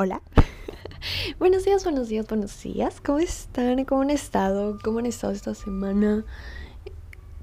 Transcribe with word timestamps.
Hola. 0.00 0.22
buenos 1.40 1.64
días, 1.64 1.82
buenos 1.82 2.08
días, 2.08 2.28
buenos 2.28 2.62
días. 2.62 3.00
¿Cómo 3.04 3.18
están? 3.18 3.84
¿Cómo 3.84 4.02
han 4.02 4.10
estado? 4.10 4.78
¿Cómo 4.84 5.00
han 5.00 5.06
estado 5.06 5.32
esta 5.32 5.56
semana 5.56 6.24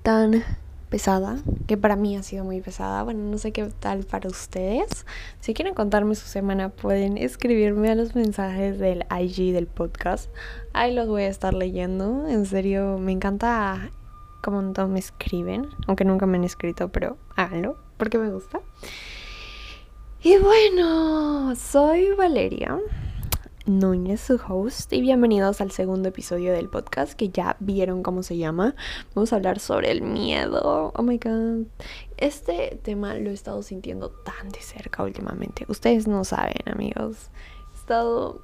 tan 0.03 0.41
pesada? 0.89 1.35
Que 1.67 1.75
para 1.75 1.97
mí 1.97 2.15
ha 2.15 2.23
sido 2.23 2.45
muy 2.45 2.61
pesada. 2.61 3.03
Bueno, 3.03 3.29
no 3.29 3.37
sé 3.39 3.51
qué 3.51 3.65
tal 3.81 4.05
para 4.05 4.29
ustedes. 4.29 5.05
Si 5.41 5.53
quieren 5.53 5.73
contarme 5.73 6.15
su 6.15 6.27
semana, 6.27 6.69
pueden 6.69 7.17
escribirme 7.17 7.91
a 7.91 7.95
los 7.95 8.15
mensajes 8.15 8.79
del 8.79 9.05
IG 9.11 9.51
del 9.51 9.67
podcast. 9.67 10.29
Ahí 10.71 10.93
los 10.93 11.09
voy 11.09 11.23
a 11.23 11.27
estar 11.27 11.53
leyendo. 11.53 12.25
En 12.25 12.45
serio, 12.45 12.97
me 12.99 13.11
encanta 13.11 13.91
cómo 14.41 14.61
me 14.61 14.99
escriben. 14.99 15.67
Aunque 15.87 16.05
nunca 16.05 16.25
me 16.25 16.37
han 16.37 16.45
escrito, 16.45 16.87
pero 16.87 17.17
háganlo 17.35 17.75
porque 17.97 18.17
me 18.17 18.31
gusta. 18.31 18.61
Y 20.25 20.39
bueno, 20.39 21.55
soy 21.55 22.09
Valeria 22.13 22.79
Núñez, 23.67 24.21
su 24.21 24.41
host, 24.49 24.91
y 24.91 24.99
bienvenidos 24.99 25.61
al 25.61 25.69
segundo 25.69 26.09
episodio 26.09 26.51
del 26.51 26.67
podcast 26.67 27.13
que 27.13 27.29
ya 27.29 27.57
vieron 27.59 28.01
cómo 28.01 28.23
se 28.23 28.35
llama. 28.35 28.73
Vamos 29.13 29.31
a 29.31 29.35
hablar 29.35 29.59
sobre 29.59 29.91
el 29.91 30.01
miedo. 30.01 30.91
Oh 30.95 31.03
my 31.03 31.19
god. 31.19 31.67
Este 32.17 32.79
tema 32.81 33.13
lo 33.13 33.29
he 33.29 33.33
estado 33.33 33.61
sintiendo 33.61 34.09
tan 34.09 34.49
de 34.49 34.61
cerca 34.61 35.03
últimamente. 35.03 35.67
Ustedes 35.67 36.07
no 36.07 36.23
saben, 36.23 36.57
amigos. 36.65 37.29
He 37.75 37.77
estado 37.77 38.41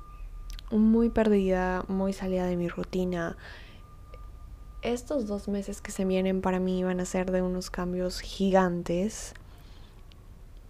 muy 0.69 1.09
perdida, 1.09 1.83
muy 1.87 2.13
salida 2.13 2.45
de 2.45 2.57
mi 2.57 2.67
rutina. 2.67 3.37
Estos 4.83 5.25
dos 5.25 5.47
meses 5.47 5.81
que 5.81 5.91
se 5.91 6.05
vienen 6.05 6.41
para 6.41 6.59
mí 6.59 6.83
van 6.83 6.99
a 6.99 7.05
ser 7.05 7.31
de 7.31 7.41
unos 7.41 7.71
cambios 7.71 8.19
gigantes 8.19 9.33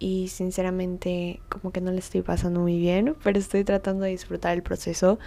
y 0.02 0.26
sinceramente 0.26 1.40
como 1.48 1.70
que 1.70 1.80
no 1.80 1.92
le 1.92 2.00
estoy 2.00 2.22
pasando 2.22 2.58
muy 2.58 2.76
bien, 2.76 3.14
pero 3.22 3.38
estoy 3.38 3.62
tratando 3.62 4.02
de 4.02 4.10
disfrutar 4.10 4.52
el 4.52 4.64
proceso. 4.64 5.20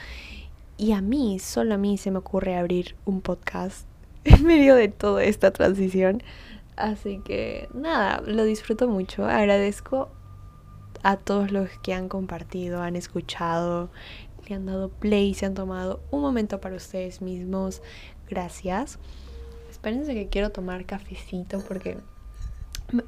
Y 0.76 0.92
a 0.92 1.00
mí, 1.00 1.40
solo 1.40 1.76
a 1.76 1.78
mí 1.78 1.98
se 1.98 2.12
me 2.12 2.18
ocurre 2.18 2.58
abrir 2.58 2.98
un 3.06 3.22
podcast 3.22 3.88
en 4.26 4.46
medio 4.46 4.76
de 4.76 4.90
toda 4.90 5.24
esta 5.24 5.52
transición. 5.52 6.22
Así 6.76 7.22
que 7.24 7.70
nada, 7.74 8.22
lo 8.28 8.44
disfruto 8.44 8.90
mucho. 8.90 9.26
Agradezco 9.26 10.10
a 11.04 11.16
todos 11.16 11.54
los 11.54 11.70
que 11.82 11.94
han 11.94 12.10
compartido, 12.10 12.82
han 12.82 12.98
escuchado, 12.98 13.90
le 14.46 14.56
han 14.56 14.66
dado 14.66 14.90
play, 14.90 15.34
se 15.36 15.46
han 15.46 15.54
tomado 15.54 16.02
un 16.12 16.20
momento 16.20 16.60
para 16.60 16.76
ustedes 16.76 17.22
mismos. 17.22 17.82
Gracias. 18.30 19.00
Espérense 19.70 20.14
que 20.14 20.28
quiero 20.28 20.50
tomar 20.50 20.86
cafecito 20.86 21.62
porque 21.66 21.98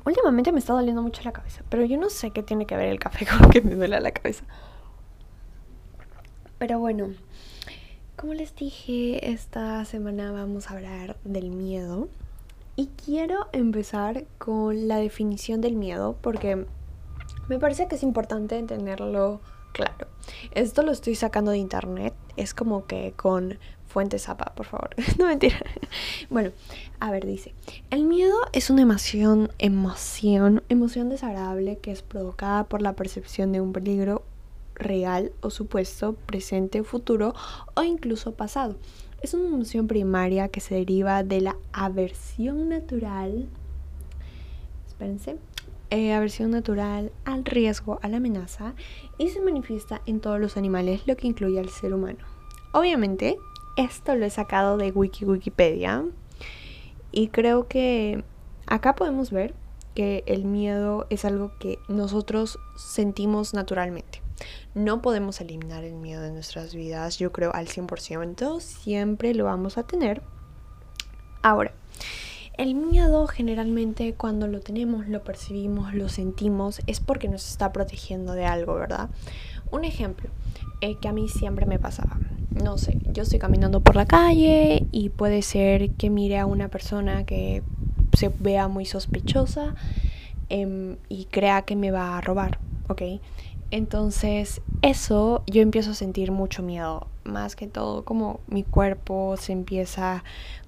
Últimamente 0.06 0.52
me 0.52 0.59
está 0.59 0.73
doliendo 0.73 1.02
mucho 1.02 1.22
la 1.23 1.31
cabeza, 1.31 1.64
pero 1.70 1.86
yo 1.86 1.97
no 1.97 2.09
sé 2.09 2.31
qué 2.31 2.44
tiene 2.44 2.66
que 2.66 2.75
ver 2.75 2.89
el 2.89 3.00
café 3.00 3.25
con 3.39 3.50
que 3.50 3.61
me 3.61 3.75
duele 3.75 4.00
la 4.00 4.11
cabeza. 4.11 4.44
Pero 6.58 6.80
bueno, 6.80 7.14
como 8.16 8.33
les 8.33 8.55
dije, 8.55 9.31
esta 9.31 9.86
semana 9.86 10.31
vamos 10.31 10.70
a 10.70 10.73
hablar 10.73 11.17
del 11.23 11.52
miedo. 11.52 12.09
Y 12.75 12.88
quiero 13.05 13.48
empezar 13.53 14.25
con 14.38 14.88
la 14.88 14.98
definición 14.98 15.61
del 15.61 15.75
miedo 15.75 16.17
porque 16.22 16.66
me 17.48 17.59
parece 17.59 17.88
que 17.88 17.95
es 17.95 18.03
importante 18.03 18.61
tenerlo 18.64 19.39
claro. 19.72 20.08
Esto 20.52 20.81
lo 20.81 20.92
estoy 20.92 21.16
sacando 21.16 21.52
de 21.52 21.58
internet. 21.59 22.14
Es 22.36 22.53
como 22.53 22.86
que 22.88 23.14
con 23.16 23.59
Fuente 23.97 24.19
Zapa, 24.19 24.53
por 24.53 24.67
favor. 24.67 24.91
no 25.17 25.25
mentira. 25.25 25.57
bueno, 26.29 26.51
a 26.99 27.09
ver, 27.09 27.25
dice. 27.25 27.55
El 27.89 28.03
miedo 28.03 28.35
es 28.53 28.69
una 28.69 28.83
emoción, 28.83 29.49
emoción, 29.57 30.61
emoción 30.69 31.09
desagradable 31.09 31.79
que 31.79 31.93
es 31.93 32.03
provocada 32.03 32.65
por 32.65 32.83
la 32.83 32.93
percepción 32.93 33.51
de 33.51 33.59
un 33.59 33.73
peligro 33.73 34.21
real 34.75 35.31
o 35.41 35.49
supuesto, 35.49 36.13
presente, 36.13 36.83
futuro 36.83 37.33
o 37.73 37.81
incluso 37.81 38.33
pasado. 38.33 38.75
Es 39.23 39.33
una 39.33 39.47
emoción 39.47 39.87
primaria 39.87 40.49
que 40.49 40.59
se 40.59 40.75
deriva 40.75 41.23
de 41.23 41.41
la 41.41 41.55
aversión 41.73 42.69
natural. 42.69 43.47
Espérense. 44.86 45.37
Eh, 45.89 46.13
aversión 46.13 46.52
natural 46.52 47.11
al 47.25 47.43
riesgo, 47.45 47.97
a 48.03 48.09
la 48.09 48.17
amenaza 48.17 48.75
y 49.17 49.30
se 49.30 49.41
manifiesta 49.41 50.03
en 50.05 50.19
todos 50.19 50.39
los 50.39 50.55
animales, 50.55 51.02
lo 51.07 51.17
que 51.17 51.25
incluye 51.25 51.59
al 51.59 51.69
ser 51.69 51.95
humano. 51.95 52.19
Obviamente, 52.73 53.39
esto 53.77 54.15
lo 54.15 54.26
he 54.26 54.30
sacado 54.30 54.76
de 54.76 54.92
Wiki 54.92 55.23
Wikipedia 55.23 56.04
y 57.11 57.30
creo 57.30 57.67
que 57.67 58.23
acá 58.65 58.95
podemos 58.95 59.32
ver 59.32 59.54
que 59.93 60.23
el 60.26 60.45
miedo 60.45 61.08
es 61.10 61.26
algo 61.26 61.52
que 61.60 61.80
nosotros 61.87 62.60
sentimos 62.76 63.54
naturalmente. 63.54 64.21
No 64.76 65.02
podemos 65.02 65.42
eliminar 65.42 65.83
el 65.83 65.93
miedo 65.93 66.21
de 66.21 66.32
nuestras 66.32 66.76
vidas, 66.76 67.17
yo 67.17 67.32
creo 67.32 67.54
al 67.54 67.67
100%, 67.67 68.60
siempre 68.60 69.33
lo 69.33 69.45
vamos 69.45 69.77
a 69.77 69.83
tener. 69.83 70.21
Ahora, 71.42 71.71
el 72.58 72.76
miedo 72.76 73.26
generalmente 73.27 74.14
cuando 74.14 74.48
lo 74.48 74.60
tenemos, 74.60 75.08
lo 75.08 75.23
percibimos, 75.23 75.93
lo 75.93 76.10
sentimos, 76.10 76.82
es 76.87 76.99
porque 76.99 77.27
nos 77.27 77.48
está 77.48 77.71
protegiendo 77.71 78.33
de 78.33 78.45
algo, 78.45 78.76
¿verdad? 78.76 79.10
Un 79.71 79.83
ejemplo 79.83 80.30
eh, 80.82 80.98
que 80.99 81.08
a 81.08 81.14
mí 81.14 81.30
siempre 81.30 81.66
me 81.66 81.80
pasaba 81.80 82.17
no 82.63 82.77
sé, 82.77 82.97
yo 83.13 83.23
estoy 83.23 83.39
caminando 83.39 83.81
por 83.81 83.95
la 83.95 84.05
calle 84.05 84.85
y 84.91 85.09
puede 85.09 85.41
ser 85.41 85.91
que 85.91 86.09
mire 86.09 86.37
a 86.37 86.45
una 86.45 86.67
persona 86.69 87.25
que 87.25 87.63
se 88.13 88.29
vea 88.39 88.67
muy 88.67 88.85
sospechosa 88.85 89.75
em, 90.49 90.97
y 91.09 91.25
crea 91.25 91.63
que 91.63 91.75
me 91.75 91.91
va 91.91 92.17
a 92.17 92.21
robar, 92.21 92.59
¿ok? 92.87 93.01
Entonces 93.69 94.61
eso 94.81 95.43
yo 95.45 95.61
empiezo 95.61 95.91
a 95.91 95.93
sentir 95.93 96.31
mucho 96.31 96.63
miedo, 96.63 97.07
más 97.25 97.55
que 97.55 97.67
todo 97.67 98.05
como 98.05 98.39
mi 98.47 98.63
cuerpo 98.63 99.35
se 99.37 99.51
empieza, 99.51 100.23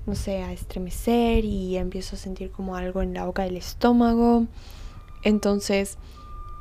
no 0.06 0.16
sé, 0.16 0.44
a 0.44 0.52
estremecer 0.52 1.46
y 1.46 1.78
empiezo 1.78 2.16
a 2.16 2.20
sentir 2.20 2.52
como 2.52 2.76
algo 2.76 3.02
en 3.02 3.14
la 3.14 3.26
boca 3.26 3.44
del 3.44 3.56
estómago. 3.56 4.48
Entonces 5.24 5.98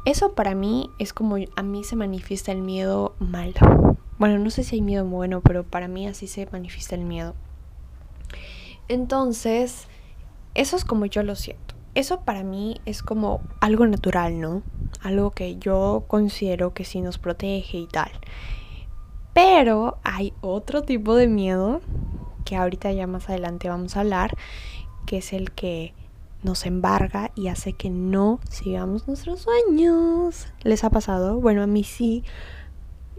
eso 0.04 0.32
para 0.32 0.54
mí 0.54 0.90
es 0.98 1.12
como 1.12 1.36
a 1.56 1.62
mí 1.62 1.84
se 1.84 1.96
manifiesta 1.96 2.52
el 2.52 2.62
miedo 2.62 3.14
malo. 3.18 3.98
Bueno, 4.18 4.38
no 4.38 4.50
sé 4.50 4.64
si 4.64 4.76
hay 4.76 4.82
miedo 4.82 5.04
bueno, 5.04 5.40
pero 5.40 5.64
para 5.64 5.88
mí 5.88 6.06
así 6.06 6.26
se 6.26 6.48
manifiesta 6.50 6.94
el 6.94 7.04
miedo. 7.04 7.34
Entonces, 8.88 9.86
eso 10.54 10.76
es 10.76 10.84
como 10.84 11.06
yo 11.06 11.22
lo 11.22 11.36
siento. 11.36 11.74
Eso 11.94 12.20
para 12.20 12.42
mí 12.42 12.80
es 12.84 13.02
como 13.02 13.40
algo 13.60 13.86
natural, 13.86 14.40
¿no? 14.40 14.62
Algo 15.02 15.30
que 15.30 15.56
yo 15.56 16.04
considero 16.06 16.74
que 16.74 16.84
sí 16.84 17.00
nos 17.00 17.18
protege 17.18 17.78
y 17.78 17.86
tal. 17.86 18.10
Pero 19.34 19.98
hay 20.04 20.32
otro 20.40 20.82
tipo 20.82 21.14
de 21.14 21.28
miedo 21.28 21.80
que 22.44 22.56
ahorita 22.56 22.92
ya 22.92 23.06
más 23.06 23.28
adelante 23.28 23.68
vamos 23.68 23.96
a 23.96 24.00
hablar, 24.00 24.36
que 25.06 25.18
es 25.18 25.32
el 25.32 25.52
que 25.52 25.94
nos 26.42 26.66
embarga 26.66 27.30
y 27.34 27.48
hace 27.48 27.72
que 27.72 27.90
no 27.90 28.40
sigamos 28.48 29.06
nuestros 29.06 29.40
sueños. 29.40 30.46
¿Les 30.62 30.84
ha 30.84 30.90
pasado? 30.90 31.40
Bueno, 31.40 31.62
a 31.62 31.66
mí 31.66 31.84
sí, 31.84 32.24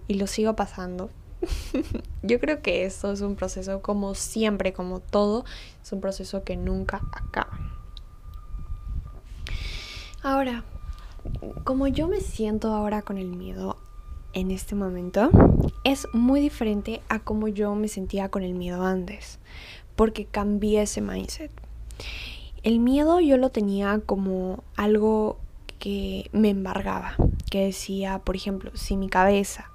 y 0.09 0.15
lo 0.15 0.27
sigo 0.27 0.55
pasando. 0.55 1.09
Yo 2.23 2.39
creo 2.41 2.61
que 2.61 2.83
esto 2.83 3.13
es 3.13 3.21
un 3.21 3.35
proceso 3.35 3.81
como 3.81 4.15
siempre, 4.15 4.73
como 4.73 4.99
todo, 4.99 5.45
es 5.81 5.93
un 5.93 6.01
proceso 6.01 6.43
que 6.43 6.57
nunca 6.57 7.01
acaba. 7.13 7.57
Ahora, 10.21 10.65
como 11.63 11.87
yo 11.87 12.09
me 12.09 12.19
siento 12.19 12.73
ahora 12.73 13.03
con 13.03 13.17
el 13.17 13.29
miedo 13.29 13.77
en 14.33 14.51
este 14.51 14.75
momento, 14.75 15.29
es 15.85 16.07
muy 16.11 16.41
diferente 16.41 17.01
a 17.07 17.19
como 17.19 17.47
yo 17.47 17.73
me 17.75 17.87
sentía 17.87 18.27
con 18.27 18.43
el 18.43 18.53
miedo 18.53 18.83
antes, 18.83 19.39
porque 19.95 20.25
cambié 20.25 20.81
ese 20.81 20.99
mindset. 20.99 21.51
El 22.63 22.79
miedo 22.79 23.21
yo 23.21 23.37
lo 23.37 23.49
tenía 23.49 24.01
como 24.05 24.61
algo 24.75 25.37
que 25.77 26.29
me 26.33 26.49
embargaba, 26.49 27.15
que 27.49 27.65
decía, 27.65 28.19
por 28.19 28.35
ejemplo, 28.35 28.71
si 28.73 28.97
mi 28.97 29.07
cabeza 29.07 29.71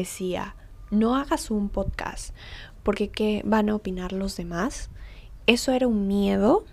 decía, 0.00 0.56
no 0.90 1.16
hagas 1.16 1.50
un 1.50 1.68
podcast 1.68 2.34
porque 2.82 3.08
qué 3.08 3.42
van 3.44 3.68
a 3.68 3.74
opinar 3.74 4.12
los 4.12 4.36
demás. 4.36 4.90
Eso 5.46 5.72
era 5.72 5.88
un 5.88 6.06
miedo 6.06 6.64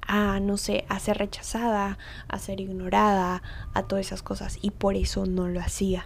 a, 0.00 0.38
no 0.40 0.56
sé, 0.56 0.84
a 0.88 0.98
ser 1.00 1.18
rechazada, 1.18 1.98
a 2.28 2.38
ser 2.38 2.60
ignorada, 2.60 3.42
a 3.72 3.82
todas 3.84 4.06
esas 4.06 4.22
cosas 4.22 4.58
y 4.62 4.70
por 4.70 4.94
eso 4.94 5.26
no 5.26 5.48
lo 5.48 5.60
hacía. 5.60 6.04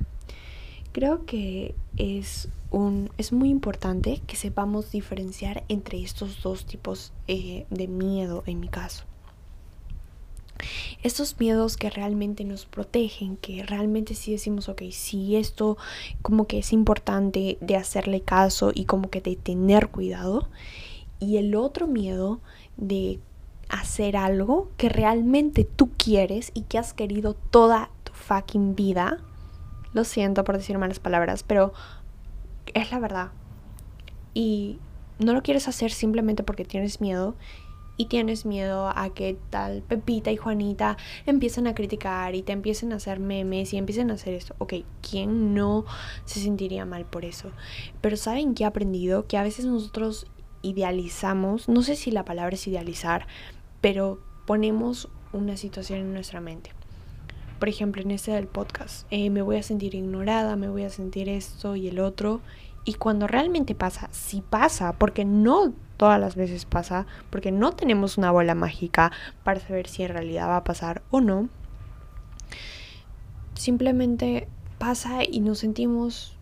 Creo 0.92 1.26
que 1.26 1.74
es, 1.96 2.48
un, 2.70 3.10
es 3.18 3.32
muy 3.32 3.50
importante 3.50 4.22
que 4.26 4.36
sepamos 4.36 4.90
diferenciar 4.90 5.64
entre 5.68 6.02
estos 6.02 6.42
dos 6.42 6.64
tipos 6.64 7.12
eh, 7.26 7.66
de 7.70 7.86
miedo 7.86 8.42
en 8.46 8.60
mi 8.60 8.68
caso. 8.68 9.04
Estos 11.02 11.38
miedos 11.38 11.76
que 11.76 11.90
realmente 11.90 12.44
nos 12.44 12.66
protegen, 12.66 13.36
que 13.36 13.62
realmente 13.62 14.14
sí 14.14 14.32
decimos, 14.32 14.68
ok, 14.68 14.82
sí, 14.90 15.36
esto 15.36 15.76
como 16.22 16.46
que 16.46 16.58
es 16.58 16.72
importante 16.72 17.58
de 17.60 17.76
hacerle 17.76 18.20
caso 18.20 18.72
y 18.74 18.84
como 18.84 19.10
que 19.10 19.20
de 19.20 19.36
tener 19.36 19.88
cuidado. 19.88 20.48
Y 21.20 21.36
el 21.36 21.54
otro 21.54 21.86
miedo 21.86 22.40
de 22.76 23.20
hacer 23.68 24.16
algo 24.16 24.70
que 24.76 24.88
realmente 24.88 25.64
tú 25.64 25.90
quieres 25.96 26.50
y 26.54 26.62
que 26.62 26.78
has 26.78 26.94
querido 26.94 27.34
toda 27.34 27.90
tu 28.04 28.12
fucking 28.12 28.74
vida. 28.74 29.18
Lo 29.92 30.04
siento 30.04 30.44
por 30.44 30.56
decir 30.56 30.78
malas 30.78 31.00
palabras, 31.00 31.42
pero 31.42 31.72
es 32.74 32.90
la 32.90 32.98
verdad. 32.98 33.30
Y 34.34 34.78
no 35.18 35.32
lo 35.32 35.42
quieres 35.42 35.68
hacer 35.68 35.90
simplemente 35.90 36.42
porque 36.42 36.64
tienes 36.64 37.00
miedo 37.00 37.34
y 37.98 38.06
tienes 38.06 38.46
miedo 38.46 38.88
a 38.88 39.10
que 39.12 39.36
tal 39.50 39.82
Pepita 39.82 40.30
y 40.30 40.36
Juanita 40.36 40.96
empiecen 41.26 41.66
a 41.66 41.74
criticar 41.74 42.34
y 42.34 42.42
te 42.42 42.52
empiecen 42.52 42.92
a 42.92 42.96
hacer 42.96 43.20
memes 43.20 43.74
y 43.74 43.76
empiecen 43.76 44.10
a 44.10 44.14
hacer 44.14 44.32
esto. 44.32 44.54
Ok, 44.56 44.74
¿quién 45.02 45.52
no 45.52 45.84
se 46.24 46.40
sentiría 46.40 46.86
mal 46.86 47.04
por 47.04 47.26
eso? 47.26 47.50
Pero 48.00 48.16
¿saben 48.16 48.54
qué 48.54 48.62
he 48.62 48.66
aprendido? 48.66 49.26
Que 49.26 49.36
a 49.36 49.42
veces 49.42 49.66
nosotros 49.66 50.26
idealizamos, 50.62 51.68
no 51.68 51.82
sé 51.82 51.96
si 51.96 52.10
la 52.10 52.24
palabra 52.24 52.54
es 52.54 52.66
idealizar, 52.66 53.26
pero 53.80 54.20
ponemos 54.46 55.08
una 55.32 55.56
situación 55.56 55.98
en 56.00 56.14
nuestra 56.14 56.40
mente. 56.40 56.77
Por 57.58 57.68
ejemplo, 57.68 58.02
en 58.02 58.10
este 58.12 58.30
del 58.30 58.46
podcast, 58.46 59.06
eh, 59.10 59.30
me 59.30 59.42
voy 59.42 59.56
a 59.56 59.62
sentir 59.62 59.94
ignorada, 59.94 60.56
me 60.56 60.68
voy 60.68 60.84
a 60.84 60.90
sentir 60.90 61.28
esto 61.28 61.74
y 61.76 61.88
el 61.88 61.98
otro. 61.98 62.40
Y 62.84 62.94
cuando 62.94 63.26
realmente 63.26 63.74
pasa, 63.74 64.08
si 64.12 64.40
pasa, 64.40 64.92
porque 64.92 65.24
no 65.24 65.72
todas 65.96 66.18
las 66.18 66.36
veces 66.36 66.64
pasa, 66.64 67.06
porque 67.28 67.52
no 67.52 67.72
tenemos 67.72 68.16
una 68.16 68.30
bola 68.30 68.54
mágica 68.54 69.12
para 69.44 69.60
saber 69.60 69.88
si 69.88 70.04
en 70.04 70.10
realidad 70.10 70.48
va 70.48 70.58
a 70.58 70.64
pasar 70.64 71.02
o 71.10 71.20
no. 71.20 71.48
Simplemente 73.54 74.48
pasa 74.78 75.24
y 75.24 75.40
nos 75.40 75.58
sentimos 75.58 76.36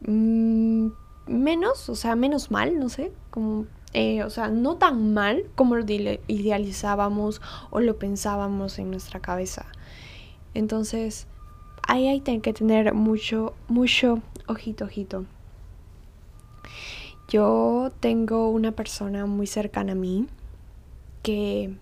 mm, 0.00 0.88
menos, 1.26 1.88
o 1.88 1.94
sea, 1.94 2.16
menos 2.16 2.50
mal, 2.50 2.78
no 2.78 2.88
sé, 2.88 3.12
como, 3.30 3.66
eh, 3.92 4.24
o 4.24 4.30
sea, 4.30 4.48
no 4.48 4.76
tan 4.76 5.14
mal 5.14 5.44
como 5.54 5.76
lo 5.76 5.84
idealizábamos 6.26 7.40
o 7.70 7.80
lo 7.80 7.96
pensábamos 7.96 8.78
en 8.78 8.90
nuestra 8.90 9.20
cabeza. 9.20 9.66
Entonces, 10.56 11.26
ahí 11.86 12.08
hay 12.08 12.20
que 12.20 12.52
tener 12.54 12.94
mucho, 12.94 13.52
mucho 13.68 14.22
ojito, 14.46 14.86
ojito. 14.86 15.26
Yo 17.28 17.92
tengo 18.00 18.48
una 18.48 18.72
persona 18.72 19.26
muy 19.26 19.46
cercana 19.46 19.92
a 19.92 19.96
mí 19.96 20.26
que 21.22 21.74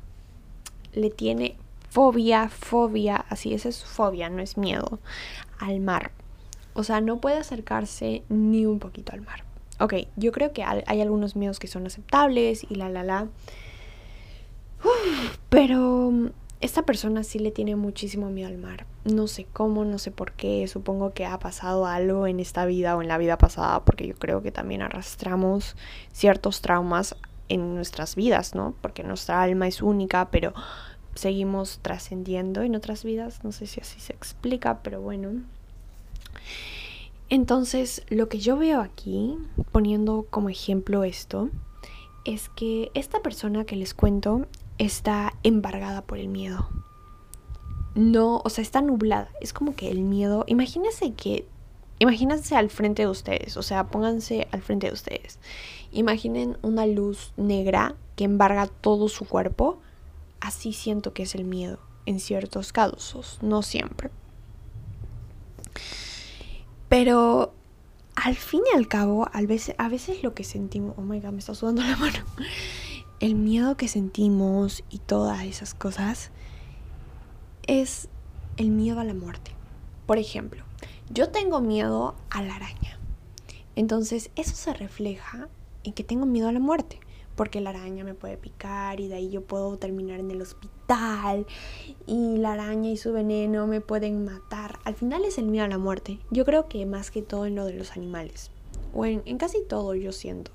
le 0.92 1.10
tiene 1.10 1.56
fobia, 1.88 2.48
fobia, 2.48 3.24
así 3.28 3.54
esa 3.54 3.68
es 3.68 3.84
fobia, 3.84 4.28
no 4.28 4.42
es 4.42 4.56
miedo, 4.56 4.98
al 5.60 5.78
mar. 5.78 6.10
O 6.72 6.82
sea, 6.82 7.00
no 7.00 7.20
puede 7.20 7.38
acercarse 7.38 8.24
ni 8.28 8.66
un 8.66 8.80
poquito 8.80 9.12
al 9.12 9.20
mar. 9.20 9.44
Ok, 9.78 9.94
yo 10.16 10.32
creo 10.32 10.52
que 10.52 10.64
hay 10.64 11.00
algunos 11.00 11.36
miedos 11.36 11.60
que 11.60 11.68
son 11.68 11.86
aceptables 11.86 12.66
y 12.68 12.74
la, 12.74 12.88
la, 12.88 13.04
la. 13.04 13.28
pero 15.48 16.32
esta 16.60 16.82
persona 16.82 17.24
sí 17.24 17.38
le 17.38 17.50
tiene 17.50 17.76
muchísimo 17.76 18.30
miedo 18.30 18.48
al 18.48 18.58
mar. 18.58 18.86
No 19.04 19.26
sé 19.26 19.46
cómo, 19.52 19.84
no 19.84 19.98
sé 19.98 20.10
por 20.10 20.32
qué. 20.32 20.66
Supongo 20.66 21.12
que 21.12 21.26
ha 21.26 21.38
pasado 21.38 21.86
algo 21.86 22.26
en 22.26 22.40
esta 22.40 22.64
vida 22.64 22.96
o 22.96 23.02
en 23.02 23.08
la 23.08 23.18
vida 23.18 23.36
pasada, 23.36 23.84
porque 23.84 24.06
yo 24.06 24.14
creo 24.14 24.42
que 24.42 24.50
también 24.50 24.82
arrastramos 24.82 25.76
ciertos 26.12 26.62
traumas 26.62 27.16
en 27.48 27.74
nuestras 27.74 28.16
vidas, 28.16 28.54
¿no? 28.54 28.74
Porque 28.80 29.02
nuestra 29.02 29.42
alma 29.42 29.68
es 29.68 29.82
única, 29.82 30.30
pero 30.30 30.54
seguimos 31.14 31.80
trascendiendo 31.82 32.62
en 32.62 32.74
otras 32.74 33.04
vidas. 33.04 33.44
No 33.44 33.52
sé 33.52 33.66
si 33.66 33.80
así 33.80 34.00
se 34.00 34.12
explica, 34.12 34.80
pero 34.82 35.00
bueno. 35.00 35.42
Entonces, 37.28 38.04
lo 38.08 38.28
que 38.28 38.38
yo 38.38 38.56
veo 38.56 38.80
aquí, 38.80 39.36
poniendo 39.72 40.26
como 40.30 40.48
ejemplo 40.48 41.04
esto, 41.04 41.50
es 42.24 42.48
que 42.50 42.90
esta 42.94 43.20
persona 43.20 43.64
que 43.64 43.76
les 43.76 43.92
cuento 43.92 44.46
está 44.78 45.34
embargada 45.42 46.02
por 46.02 46.18
el 46.18 46.28
miedo. 46.28 46.68
No, 47.94 48.42
o 48.44 48.50
sea, 48.50 48.62
está 48.62 48.80
nublada. 48.80 49.28
Es 49.40 49.52
como 49.52 49.76
que 49.76 49.90
el 49.90 50.00
miedo, 50.00 50.44
imagínense 50.48 51.12
que, 51.12 51.46
imagínense 52.00 52.56
al 52.56 52.70
frente 52.70 53.02
de 53.02 53.08
ustedes, 53.08 53.56
o 53.56 53.62
sea, 53.62 53.86
pónganse 53.86 54.48
al 54.50 54.62
frente 54.62 54.88
de 54.88 54.92
ustedes. 54.92 55.38
Imaginen 55.92 56.58
una 56.62 56.86
luz 56.86 57.32
negra 57.36 57.94
que 58.16 58.24
embarga 58.24 58.66
todo 58.66 59.08
su 59.08 59.26
cuerpo. 59.26 59.78
Así 60.40 60.72
siento 60.72 61.12
que 61.12 61.22
es 61.22 61.34
el 61.34 61.44
miedo, 61.44 61.78
en 62.04 62.18
ciertos 62.20 62.72
casos, 62.72 63.38
no 63.42 63.62
siempre. 63.62 64.10
Pero 66.88 67.54
al 68.16 68.34
fin 68.34 68.62
y 68.72 68.76
al 68.76 68.88
cabo, 68.88 69.28
a 69.32 69.40
veces, 69.42 69.74
a 69.78 69.88
veces 69.88 70.22
lo 70.22 70.34
que 70.34 70.44
sentimos, 70.44 70.94
oh 70.98 71.02
my 71.02 71.20
god, 71.20 71.30
me 71.30 71.38
está 71.38 71.54
sudando 71.54 71.82
la 71.82 71.96
mano 71.96 72.18
el 73.24 73.36
miedo 73.36 73.74
que 73.78 73.88
sentimos 73.88 74.84
y 74.90 74.98
todas 74.98 75.44
esas 75.44 75.72
cosas 75.72 76.30
es 77.66 78.08
el 78.58 78.68
miedo 78.68 79.00
a 79.00 79.04
la 79.04 79.14
muerte. 79.14 79.52
Por 80.04 80.18
ejemplo, 80.18 80.62
yo 81.08 81.30
tengo 81.30 81.62
miedo 81.62 82.16
a 82.28 82.42
la 82.42 82.56
araña. 82.56 82.98
Entonces 83.76 84.30
eso 84.36 84.54
se 84.54 84.74
refleja 84.74 85.48
en 85.84 85.94
que 85.94 86.04
tengo 86.04 86.26
miedo 86.26 86.48
a 86.48 86.52
la 86.52 86.60
muerte. 86.60 87.00
Porque 87.34 87.62
la 87.62 87.70
araña 87.70 88.04
me 88.04 88.12
puede 88.12 88.36
picar 88.36 89.00
y 89.00 89.08
de 89.08 89.14
ahí 89.14 89.30
yo 89.30 89.40
puedo 89.40 89.78
terminar 89.78 90.20
en 90.20 90.30
el 90.30 90.42
hospital. 90.42 91.46
Y 92.06 92.36
la 92.36 92.52
araña 92.52 92.90
y 92.90 92.98
su 92.98 93.14
veneno 93.14 93.66
me 93.66 93.80
pueden 93.80 94.26
matar. 94.26 94.80
Al 94.84 94.96
final 94.96 95.24
es 95.24 95.38
el 95.38 95.46
miedo 95.46 95.64
a 95.64 95.68
la 95.68 95.78
muerte. 95.78 96.18
Yo 96.30 96.44
creo 96.44 96.68
que 96.68 96.84
más 96.84 97.10
que 97.10 97.22
todo 97.22 97.46
en 97.46 97.54
lo 97.54 97.64
de 97.64 97.72
los 97.72 97.92
animales. 97.92 98.50
O 98.92 99.06
en, 99.06 99.22
casi 99.38 99.62
todo 99.66 99.94
yo 99.94 100.12
siento. 100.12 100.50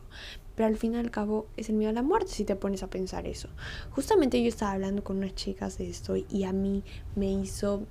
Pero 0.60 0.68
al 0.68 0.76
fin 0.76 0.94
y 0.94 0.98
al 0.98 1.10
cabo 1.10 1.48
es 1.56 1.70
el 1.70 1.78
miedo 1.78 1.90
a 1.90 1.94
la 1.94 2.02
muerte 2.02 2.34
si 2.34 2.44
te 2.44 2.58
pones 2.58 2.84
a 2.84 2.90
pensar 2.90 3.26
eso. 3.26 3.48
Justamente 3.92 4.44
yo 4.44 4.50
estaba 4.50 4.74
hablando 4.74 5.06
con 5.06 5.20
unas 5.20 5.34
chicas 5.34 5.78
de 5.78 5.90
esto 5.90 6.18
y 6.18 6.44
a 6.44 6.52
mí 6.52 6.84
me 7.16 7.32
hizo 7.32 7.88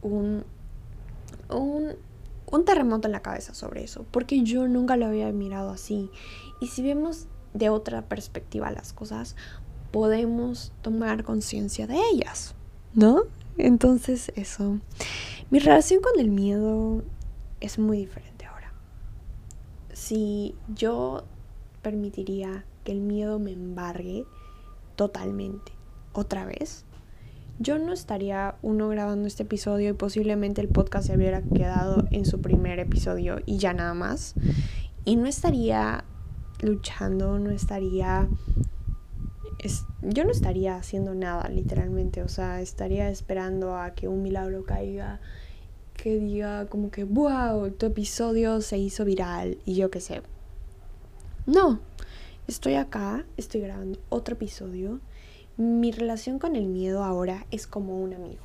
un, 0.00 0.44
un, 1.50 1.94
un 2.50 2.64
terremoto 2.64 3.06
en 3.06 3.12
la 3.12 3.20
cabeza 3.20 3.52
sobre 3.52 3.84
eso. 3.84 4.06
Porque 4.12 4.44
yo 4.44 4.66
nunca 4.66 4.96
lo 4.96 5.04
había 5.04 5.30
mirado 5.30 5.68
así. 5.68 6.08
Y 6.58 6.68
si 6.68 6.82
vemos 6.82 7.26
de 7.52 7.68
otra 7.68 8.08
perspectiva 8.08 8.70
las 8.70 8.94
cosas, 8.94 9.36
podemos 9.90 10.72
tomar 10.80 11.22
conciencia 11.22 11.86
de 11.86 11.98
ellas, 12.14 12.54
¿no? 12.94 13.24
Entonces 13.58 14.32
eso. 14.36 14.78
Mi 15.50 15.58
relación 15.58 16.00
con 16.00 16.18
el 16.18 16.30
miedo 16.30 17.02
es 17.60 17.78
muy 17.78 17.98
diferente 17.98 18.46
ahora. 18.46 18.72
Si 19.92 20.54
yo 20.74 21.24
permitiría 21.84 22.64
que 22.82 22.90
el 22.90 23.00
miedo 23.00 23.38
me 23.38 23.52
embargue 23.52 24.24
totalmente 24.96 25.70
otra 26.12 26.44
vez, 26.44 26.84
yo 27.60 27.78
no 27.78 27.92
estaría 27.92 28.56
uno 28.62 28.88
grabando 28.88 29.28
este 29.28 29.44
episodio 29.44 29.90
y 29.90 29.92
posiblemente 29.92 30.60
el 30.60 30.68
podcast 30.68 31.06
se 31.06 31.16
hubiera 31.16 31.40
quedado 31.42 32.04
en 32.10 32.24
su 32.24 32.40
primer 32.40 32.80
episodio 32.80 33.38
y 33.46 33.58
ya 33.58 33.72
nada 33.72 33.94
más. 33.94 34.34
Y 35.04 35.16
no 35.16 35.26
estaría 35.26 36.04
luchando, 36.60 37.38
no 37.38 37.50
estaría... 37.50 38.28
yo 40.02 40.24
no 40.24 40.30
estaría 40.32 40.76
haciendo 40.76 41.14
nada, 41.14 41.48
literalmente. 41.48 42.22
O 42.22 42.28
sea, 42.28 42.60
estaría 42.60 43.08
esperando 43.08 43.76
a 43.76 43.94
que 43.94 44.08
un 44.08 44.22
milagro 44.22 44.64
caiga, 44.64 45.20
que 45.94 46.18
diga 46.18 46.66
como 46.66 46.90
que, 46.90 47.04
wow, 47.04 47.70
tu 47.70 47.86
episodio 47.86 48.62
se 48.62 48.78
hizo 48.78 49.04
viral 49.04 49.58
y 49.64 49.76
yo 49.76 49.92
qué 49.92 50.00
sé. 50.00 50.22
No, 51.46 51.80
estoy 52.48 52.76
acá, 52.76 53.26
estoy 53.36 53.60
grabando 53.60 53.98
otro 54.08 54.34
episodio. 54.34 55.00
Mi 55.58 55.92
relación 55.92 56.38
con 56.38 56.56
el 56.56 56.68
miedo 56.68 57.04
ahora 57.04 57.44
es 57.50 57.66
como 57.66 58.00
un 58.00 58.14
amigo. 58.14 58.42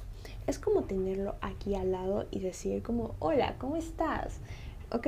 Es 0.48 0.60
como 0.60 0.84
tenerlo 0.84 1.36
aquí 1.39 1.75
al 1.75 1.94
lado 1.94 2.27
y 2.29 2.39
decir 2.41 2.84
como, 2.84 3.15
hola, 3.20 3.56
¿cómo 3.58 3.77
estás? 3.77 4.39
Ok, 4.91 5.08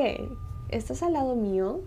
¿estás 0.70 1.04
al 1.04 1.12
lado 1.12 1.36
mío? 1.36 1.82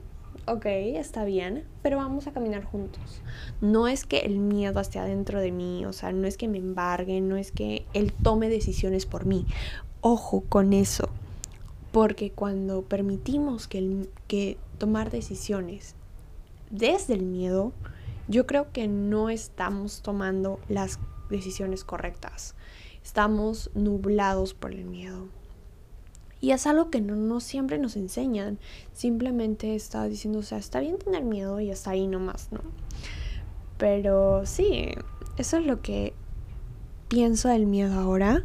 Ok, 0.47 0.67
está 0.67 1.25
bien, 1.25 1.65
pero 1.81 1.97
vamos 1.97 2.27
a 2.27 2.33
caminar 2.33 2.65
juntos. 2.65 3.23
No 3.63 3.89
es 3.89 4.05
que 4.05 4.19
el 4.19 4.39
miedo 4.39 4.79
esté 4.81 4.99
adentro 4.99 5.41
de 5.41 5.53
mí, 5.53 5.87
o 5.87 5.95
sea, 5.95 6.13
no 6.13 6.27
es 6.27 6.37
que 6.37 6.49
me 6.49 6.59
embargue, 6.59 7.23
no 7.23 7.39
es 7.39 7.51
que 7.51 7.87
él 7.95 8.13
tome 8.13 8.51
decisiones 8.51 9.07
por 9.07 9.25
mí. 9.25 9.47
Ojo 10.03 10.43
con 10.51 10.75
eso, 10.75 11.09
porque 11.95 12.33
cuando 12.33 12.83
permitimos 12.83 13.69
que, 13.69 14.59
tomar 14.79 15.13
decisiones 15.13 15.95
desde 16.73 17.15
el 17.15 17.23
miedo, 17.23 17.73
yo 18.27 18.49
creo 18.49 18.73
que 18.73 18.89
no 18.89 19.31
estamos 19.31 20.03
tomando 20.03 20.59
las 20.69 20.99
decisiones 21.31 21.85
correctas. 21.85 22.57
Estamos 23.05 23.71
nublados 23.75 24.55
por 24.55 24.73
el 24.73 24.85
miedo. 24.85 25.29
Y 26.41 26.51
es 26.51 26.67
algo 26.67 26.91
que 26.91 27.01
no, 27.01 27.15
no, 27.15 27.39
siempre 27.39 27.79
nos 27.79 27.95
enseñan. 27.95 28.59
Simplemente 28.93 29.77
está 29.77 30.03
diciendo, 30.09 30.41
o 30.41 30.43
sea, 30.43 30.59
está 30.59 30.81
bien 30.81 30.99
tener 30.99 31.23
miedo 31.23 31.61
y 31.61 31.71
hasta 31.71 31.93
ahí 31.93 32.09
nomás, 32.09 32.49
¿no? 32.51 32.59
Pero 33.79 34.45
sí, 34.47 34.89
eso 35.37 35.59
es 35.59 35.65
lo 35.65 35.81
que 35.81 36.13
pienso 37.07 37.51
del 37.51 37.67
miedo 37.67 38.01
ahora. 38.01 38.43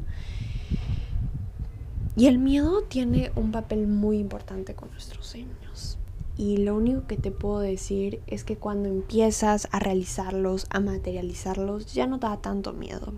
Y 2.19 2.27
el 2.27 2.38
miedo 2.38 2.81
tiene 2.81 3.31
un 3.38 3.53
papel 3.53 3.88
muy 3.88 4.19
importante 4.19 4.75
con 4.75 4.91
nuestros 4.91 5.25
sueños. 5.25 5.97
Y 6.35 6.57
lo 6.57 6.75
único 6.75 7.07
que 7.07 7.15
te 7.15 7.31
puedo 7.31 7.59
decir 7.59 8.19
es 8.27 8.43
que 8.43 8.57
cuando 8.57 8.89
empiezas 8.89 9.69
a 9.71 9.79
realizarlos, 9.79 10.67
a 10.69 10.81
materializarlos, 10.81 11.93
ya 11.93 12.07
no 12.07 12.17
da 12.17 12.35
tanto 12.35 12.73
miedo. 12.73 13.13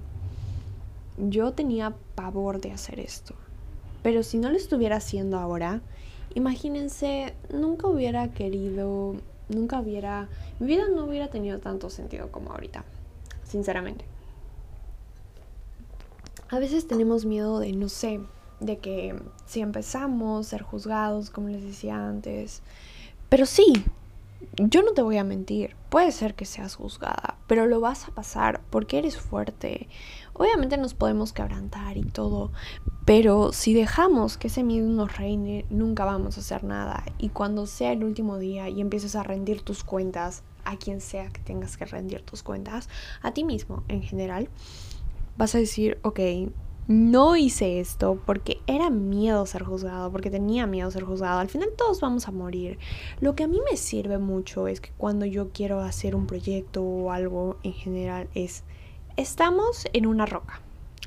Yo 1.17 1.53
tenía 1.53 1.95
pavor 2.13 2.61
de 2.61 2.73
hacer 2.73 2.99
esto. 2.99 3.33
Pero 4.03 4.21
si 4.21 4.37
no 4.37 4.51
lo 4.51 4.57
estuviera 4.57 4.97
haciendo 4.97 5.39
ahora, 5.39 5.81
imagínense, 6.35 7.33
nunca 7.51 7.87
hubiera 7.87 8.31
querido, 8.33 9.15
nunca 9.49 9.79
hubiera, 9.79 10.29
mi 10.59 10.67
vida 10.67 10.83
no 10.95 11.05
hubiera 11.05 11.31
tenido 11.31 11.57
tanto 11.57 11.89
sentido 11.89 12.31
como 12.31 12.51
ahorita, 12.51 12.85
sinceramente. 13.45 14.05
A 16.49 16.59
veces 16.59 16.87
tenemos 16.87 17.25
miedo 17.25 17.59
de, 17.59 17.71
no 17.73 17.89
sé, 17.89 18.19
de 18.61 18.77
que 18.77 19.15
si 19.45 19.59
empezamos 19.59 20.47
a 20.47 20.49
ser 20.49 20.61
juzgados, 20.61 21.29
como 21.29 21.49
les 21.49 21.63
decía 21.63 22.07
antes. 22.07 22.61
Pero 23.27 23.45
sí, 23.45 23.83
yo 24.57 24.83
no 24.83 24.93
te 24.93 25.01
voy 25.01 25.17
a 25.17 25.23
mentir, 25.23 25.75
puede 25.89 26.11
ser 26.11 26.35
que 26.35 26.45
seas 26.45 26.75
juzgada, 26.75 27.37
pero 27.47 27.65
lo 27.65 27.79
vas 27.79 28.07
a 28.07 28.11
pasar 28.11 28.61
porque 28.69 28.99
eres 28.99 29.17
fuerte. 29.17 29.87
Obviamente 30.33 30.77
nos 30.77 30.93
podemos 30.93 31.33
quebrantar 31.33 31.97
y 31.97 32.03
todo, 32.03 32.51
pero 33.05 33.51
si 33.51 33.73
dejamos 33.73 34.37
que 34.37 34.47
ese 34.47 34.63
miedo 34.63 34.87
nos 34.87 35.17
reine, 35.17 35.65
nunca 35.69 36.05
vamos 36.05 36.37
a 36.37 36.41
hacer 36.41 36.63
nada. 36.63 37.03
Y 37.17 37.29
cuando 37.29 37.65
sea 37.65 37.91
el 37.91 38.03
último 38.03 38.37
día 38.37 38.69
y 38.69 38.81
empieces 38.81 39.15
a 39.15 39.23
rendir 39.23 39.61
tus 39.61 39.83
cuentas, 39.83 40.43
a 40.65 40.77
quien 40.77 41.01
sea 41.01 41.29
que 41.29 41.41
tengas 41.41 41.77
que 41.77 41.85
rendir 41.85 42.21
tus 42.21 42.43
cuentas, 42.43 42.89
a 43.21 43.33
ti 43.33 43.43
mismo 43.43 43.83
en 43.87 44.03
general, 44.03 44.49
vas 45.37 45.55
a 45.55 45.57
decir, 45.57 45.97
ok, 46.03 46.19
no 46.91 47.37
hice 47.37 47.79
esto 47.79 48.19
porque 48.25 48.59
era 48.67 48.89
miedo 48.89 49.45
ser 49.45 49.63
juzgado, 49.63 50.11
porque 50.11 50.29
tenía 50.29 50.67
miedo 50.67 50.91
ser 50.91 51.03
juzgado. 51.03 51.39
Al 51.39 51.49
final 51.49 51.69
todos 51.77 52.01
vamos 52.01 52.27
a 52.27 52.31
morir. 52.31 52.77
Lo 53.19 53.33
que 53.33 53.43
a 53.43 53.47
mí 53.47 53.59
me 53.69 53.77
sirve 53.77 54.17
mucho 54.17 54.67
es 54.67 54.81
que 54.81 54.91
cuando 54.97 55.25
yo 55.25 55.49
quiero 55.49 55.79
hacer 55.79 56.15
un 56.15 56.27
proyecto 56.27 56.83
o 56.83 57.11
algo 57.11 57.57
en 57.63 57.73
general 57.73 58.27
es, 58.35 58.63
estamos 59.15 59.87
en 59.93 60.05
una 60.05 60.25
roca. 60.25 60.61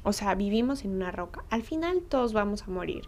O 0.05 0.13
sea, 0.13 0.35
vivimos 0.35 0.85
en 0.85 0.93
una 0.93 1.11
roca. 1.11 1.45
Al 1.51 1.63
final 1.63 2.03
todos 2.09 2.33
vamos 2.33 2.63
a 2.63 2.71
morir. 2.71 3.03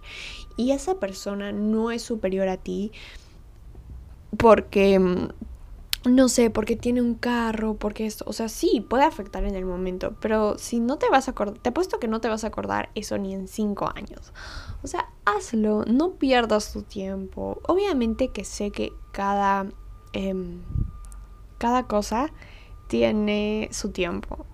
Y 0.56 0.72
esa 0.72 1.00
persona 1.00 1.52
no 1.52 1.90
es 1.90 2.02
superior 2.02 2.48
a 2.48 2.58
ti 2.58 2.92
porque 4.36 4.98
mm, 4.98 5.28
no 6.08 6.28
sé, 6.28 6.50
porque 6.50 6.76
tiene 6.76 7.00
un 7.02 7.14
carro, 7.14 7.74
porque 7.74 8.06
esto, 8.06 8.24
o 8.28 8.32
sea, 8.32 8.48
sí, 8.48 8.84
puede 8.88 9.04
afectar 9.04 9.44
en 9.44 9.54
el 9.54 9.64
momento, 9.64 10.14
pero 10.20 10.58
si 10.58 10.80
no 10.80 10.98
te 10.98 11.08
vas 11.08 11.28
a 11.28 11.32
acordar, 11.32 11.58
te 11.58 11.70
apuesto 11.70 11.98
que 11.98 12.08
no 12.08 12.20
te 12.20 12.28
vas 12.28 12.44
a 12.44 12.48
acordar 12.48 12.90
eso 12.94 13.18
ni 13.18 13.34
en 13.34 13.48
cinco 13.48 13.90
años. 13.94 14.32
O 14.82 14.86
sea, 14.86 15.10
hazlo, 15.24 15.84
no 15.86 16.12
pierdas 16.12 16.72
tu 16.72 16.82
tiempo. 16.82 17.60
Obviamente 17.66 18.28
que 18.28 18.44
sé 18.44 18.70
que 18.70 18.92
cada, 19.12 19.66
em, 20.12 20.62
cada 21.58 21.86
cosa 21.86 22.32
tiene 22.88 23.68
su 23.72 23.90
tiempo. 23.90 24.46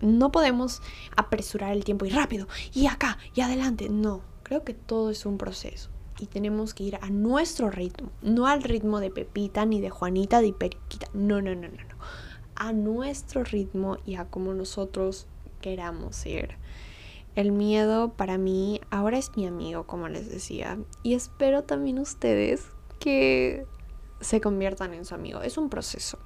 No 0.00 0.30
podemos 0.30 0.82
apresurar 1.16 1.72
el 1.72 1.84
tiempo 1.84 2.04
y 2.04 2.10
rápido, 2.10 2.48
y 2.72 2.86
acá, 2.86 3.18
y 3.34 3.40
adelante. 3.40 3.88
No, 3.88 4.20
creo 4.42 4.64
que 4.64 4.74
todo 4.74 5.10
es 5.10 5.24
un 5.26 5.38
proceso 5.38 5.95
y 6.18 6.26
tenemos 6.26 6.74
que 6.74 6.84
ir 6.84 6.96
a 6.96 7.10
nuestro 7.10 7.70
ritmo, 7.70 8.10
no 8.22 8.46
al 8.46 8.62
ritmo 8.62 9.00
de 9.00 9.10
Pepita 9.10 9.66
ni 9.66 9.80
de 9.80 9.90
Juanita 9.90 10.40
de 10.40 10.52
Periquita, 10.52 11.08
no, 11.12 11.42
no, 11.42 11.54
no, 11.54 11.68
no, 11.68 11.76
no, 11.76 11.96
a 12.54 12.72
nuestro 12.72 13.44
ritmo 13.44 13.98
y 14.06 14.16
a 14.16 14.24
como 14.26 14.54
nosotros 14.54 15.26
queramos 15.60 16.24
ir. 16.26 16.56
El 17.34 17.52
miedo 17.52 18.14
para 18.14 18.38
mí 18.38 18.80
ahora 18.90 19.18
es 19.18 19.36
mi 19.36 19.46
amigo, 19.46 19.86
como 19.86 20.08
les 20.08 20.30
decía, 20.30 20.78
y 21.02 21.14
espero 21.14 21.64
también 21.64 21.98
ustedes 21.98 22.66
que 22.98 23.66
se 24.20 24.40
conviertan 24.40 24.94
en 24.94 25.04
su 25.04 25.14
amigo. 25.14 25.42
Es 25.42 25.58
un 25.58 25.68
proceso, 25.68 26.18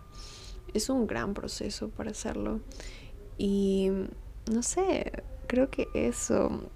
es 0.72 0.88
un 0.88 1.08
gran 1.08 1.34
proceso 1.34 1.88
para 1.88 2.12
hacerlo. 2.12 2.60
Y 3.38 3.90
no 4.52 4.62
sé, 4.62 5.24
creo 5.48 5.68
que 5.68 5.88
eso. 5.94 6.70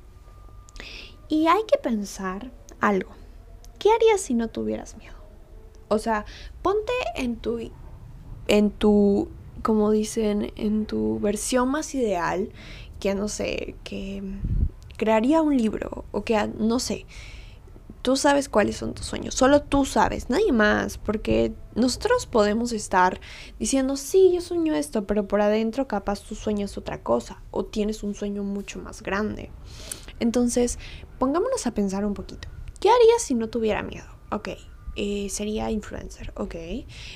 Y 1.28 1.47
hay 1.47 1.62
que 1.71 1.78
pensar 1.78 2.50
algo. 2.87 3.11
¿Qué 3.79 3.91
harías 3.91 4.21
si 4.21 4.35
no 4.35 4.49
tuvieras 4.49 4.97
miedo? 4.97 5.14
O 5.88 5.99
sea, 5.99 6.25
ponte 6.62 6.93
en 7.17 7.37
tu, 7.37 7.71
en 8.49 8.71
tu, 8.71 9.29
como 9.62 9.91
dicen, 9.91 10.53
en 10.57 10.87
tu 10.87 11.21
versión 11.21 11.69
más 11.71 11.95
ideal, 11.95 12.50
que 13.00 13.14
no 13.14 13.29
sé, 13.29 13.76
que 13.85 14.23
crearía 14.97 15.43
un 15.43 15.57
libro 15.57 16.05
o 16.12 16.25
que, 16.25 16.50
no 16.59 16.79
sé, 16.79 17.07
tú 18.03 18.17
sabes 18.17 18.49
cuáles 18.49 18.76
son 18.76 18.95
tus 18.95 19.07
sueños, 19.07 19.35
solo 19.35 19.62
tú 19.62 19.85
sabes, 19.85 20.31
nadie 20.31 20.53
más, 20.53 20.99
porque 20.99 21.53
nosotros 21.75 22.26
podemos 22.26 22.73
estar 22.73 23.21
diciendo, 23.59 23.97
sí, 23.97 24.33
yo 24.35 24.41
sueño 24.41 24.75
esto, 24.75 25.07
pero 25.07 25.26
por 25.26 25.41
adentro 25.41 25.88
capaz 25.88 26.21
tu 26.21 26.35
sueño 26.35 26.67
es 26.67 26.79
otra 26.79 27.03
cosa 27.03 27.43
o 27.50 27.64
tienes 27.64 28.03
un 28.03 28.14
sueño 28.14 28.43
mucho 28.43 28.79
más 28.79 29.03
grande. 29.03 29.50
Entonces, 30.21 30.79
pongámonos 31.19 31.67
a 31.67 31.73
pensar 31.73 32.05
un 32.05 32.14
poquito. 32.14 32.49
¿Qué 32.85 32.91
harías 32.91 33.23
si 33.23 33.33
no 33.33 33.49
tuviera 33.49 33.83
miedo? 33.83 34.05
Ok, 34.31 34.50
eh, 34.97 35.29
sería 35.31 35.71
influencer, 35.71 36.35
ok. 36.37 36.55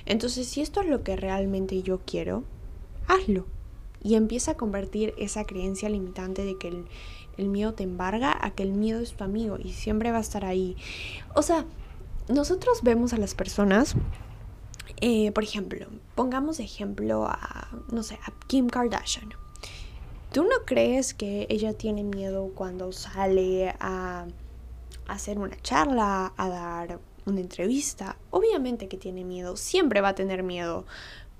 Entonces, 0.06 0.48
si 0.48 0.62
esto 0.62 0.80
es 0.80 0.88
lo 0.88 1.02
que 1.02 1.14
realmente 1.14 1.82
yo 1.82 2.00
quiero, 2.06 2.44
hazlo. 3.06 3.44
Y 4.02 4.14
empieza 4.14 4.52
a 4.52 4.56
convertir 4.56 5.12
esa 5.18 5.44
creencia 5.44 5.90
limitante 5.90 6.46
de 6.46 6.56
que 6.56 6.68
el, 7.36 7.48
miedo 7.50 7.74
te 7.74 7.82
embarga 7.82 8.34
a 8.40 8.52
que 8.52 8.62
el 8.62 8.72
miedo 8.72 9.00
es 9.00 9.12
tu 9.12 9.24
amigo 9.24 9.58
y 9.62 9.74
siempre 9.74 10.10
va 10.10 10.16
a 10.16 10.22
estar 10.22 10.46
ahí. 10.46 10.74
O 11.34 11.42
sea, 11.42 11.66
nosotros 12.30 12.82
vemos 12.82 13.12
a 13.12 13.18
las 13.18 13.34
personas, 13.34 13.94
eh, 15.02 15.32
por 15.32 15.44
ejemplo, 15.44 15.86
pongamos 16.14 16.60
ejemplo 16.60 17.26
a, 17.26 17.68
no 17.92 18.02
sé, 18.04 18.14
a 18.14 18.32
Kim 18.46 18.68
Kardashian. 18.68 19.34
¿Tú 20.32 20.44
no 20.44 20.64
crees 20.64 21.12
que 21.12 21.46
ella 21.50 21.74
tiene 21.74 22.04
miedo 22.04 22.52
cuando 22.54 22.90
sale 22.92 23.74
a 23.80 24.28
hacer 25.08 25.38
una 25.38 25.56
charla, 25.62 26.32
a 26.36 26.48
dar 26.48 27.00
una 27.26 27.40
entrevista. 27.40 28.16
Obviamente 28.30 28.88
que 28.88 28.96
tiene 28.96 29.24
miedo, 29.24 29.56
siempre 29.56 30.00
va 30.00 30.10
a 30.10 30.14
tener 30.14 30.42
miedo, 30.42 30.86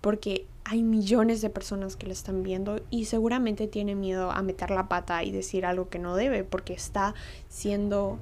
porque 0.01 0.47
hay 0.65 0.83
millones 0.83 1.41
de 1.41 1.51
personas 1.51 1.97
que 1.97 2.07
la 2.07 2.13
están 2.13 2.43
viendo 2.43 2.81
y 2.91 3.07
seguramente 3.07 3.69
tiene 3.69 3.95
miedo 3.95 4.31
a 4.31 4.43
meter 4.43 4.71
la 4.71 4.89
pata 4.89 5.25
y 5.25 5.31
decir 5.31 5.65
algo 5.65 5.89
que 5.89 5.99
no 5.99 6.15
debe, 6.15 6.45
porque 6.45 6.75
está 6.75 7.15
siendo 7.49 8.19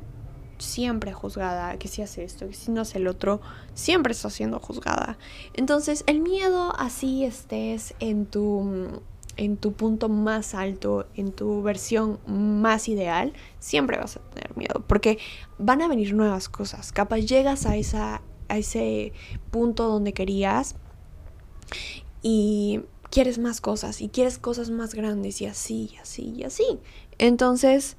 siempre 0.58 1.12
juzgada, 1.12 1.76
que 1.78 1.88
si 1.88 2.02
hace 2.02 2.24
esto, 2.24 2.48
que 2.48 2.54
si 2.54 2.70
no 2.70 2.82
hace 2.82 2.98
el 2.98 3.08
otro, 3.08 3.40
siempre 3.74 4.12
está 4.12 4.30
siendo 4.30 4.58
juzgada. 4.58 5.18
Entonces, 5.54 6.04
el 6.06 6.20
miedo 6.20 6.72
así 6.78 7.24
estés 7.24 7.94
en 8.00 8.26
tu 8.26 9.02
en 9.36 9.56
tu 9.56 9.72
punto 9.72 10.08
más 10.08 10.54
alto, 10.54 11.06
en 11.14 11.32
tu 11.32 11.62
versión 11.62 12.18
más 12.26 12.88
ideal, 12.88 13.32
siempre 13.58 13.98
vas 13.98 14.16
a 14.16 14.20
tener 14.20 14.56
miedo, 14.56 14.82
porque 14.86 15.18
van 15.58 15.82
a 15.82 15.88
venir 15.88 16.14
nuevas 16.14 16.48
cosas. 16.48 16.92
Capaz 16.92 17.18
llegas 17.18 17.66
a, 17.66 17.76
ese 17.76 19.12
punto 19.50 19.88
donde 19.88 20.12
querías 20.12 20.76
y 22.22 22.80
quieres 23.10 23.38
más 23.38 23.60
cosas 23.60 24.00
y 24.00 24.08
quieres 24.08 24.38
cosas 24.38 24.70
más 24.70 24.94
grandes 24.94 25.40
y 25.40 25.46
así, 25.46 25.90
y 25.92 25.96
así, 25.96 26.32
y 26.36 26.44
así. 26.44 26.78
Entonces, 27.18 27.96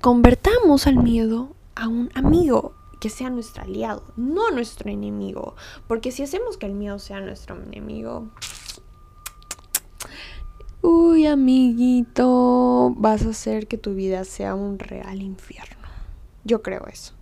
convertamos 0.00 0.86
al 0.86 0.96
miedo 0.96 1.54
a 1.74 1.88
un 1.88 2.10
amigo 2.14 2.74
que 3.00 3.08
sea 3.08 3.30
nuestro 3.30 3.62
aliado, 3.62 4.04
no 4.16 4.50
nuestro 4.50 4.90
enemigo, 4.90 5.54
porque 5.88 6.12
si 6.12 6.22
hacemos 6.22 6.58
que 6.58 6.66
el 6.66 6.74
miedo 6.74 6.98
sea 6.98 7.20
nuestro 7.20 7.60
enemigo, 7.60 8.28
uy 10.82 11.26
amiguito, 11.26 12.94
vas 12.96 13.24
a 13.24 13.30
hacer 13.30 13.66
que 13.66 13.78
tu 13.78 13.94
vida 13.94 14.24
sea 14.24 14.54
un 14.54 14.78
real 14.78 15.22
infierno. 15.22 15.88
Yo 16.44 16.62
creo 16.62 16.86
eso. 16.86 17.14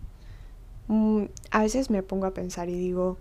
Mm, 0.89 1.25
a 1.51 1.63
veces 1.63 1.91
me 1.91 2.03
pongo 2.03 2.27
a 2.27 2.35
pensar 2.35 2.69
y 2.69 2.75
digo, 2.75 3.19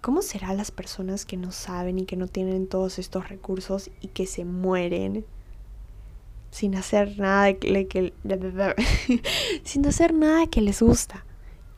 ¿cómo 0.00 0.22
serán 0.22 0.56
las 0.56 0.70
personas 0.70 1.26
que 1.26 1.36
no 1.36 1.52
saben 1.52 1.98
y 1.98 2.06
que 2.06 2.16
no 2.16 2.26
tienen 2.26 2.66
todos 2.66 2.98
estos 2.98 3.28
recursos 3.28 3.90
y 4.00 4.08
que 4.08 4.26
se 4.26 4.44
mueren 4.44 5.24
sin 6.50 6.74
hacer 6.74 7.18
nada 7.18 7.52
que, 7.54 8.12
sin 9.64 9.86
hacer 9.86 10.14
nada 10.14 10.46
que 10.46 10.60
les 10.60 10.80
gusta? 10.80 11.24